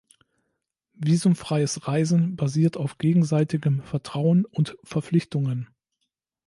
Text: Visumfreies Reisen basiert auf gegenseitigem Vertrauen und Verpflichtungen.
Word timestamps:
Visumfreies 0.95 1.87
Reisen 1.87 2.35
basiert 2.35 2.75
auf 2.75 2.97
gegenseitigem 2.97 3.83
Vertrauen 3.83 4.45
und 4.45 4.75
Verpflichtungen. 4.81 5.69